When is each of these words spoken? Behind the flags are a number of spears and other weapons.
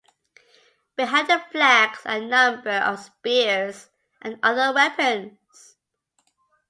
Behind 0.95 1.27
the 1.27 1.37
flags 1.51 1.99
are 2.07 2.17
a 2.17 2.21
number 2.25 2.71
of 2.71 2.99
spears 3.01 3.87
and 4.23 4.39
other 4.41 4.73
weapons. 4.73 5.75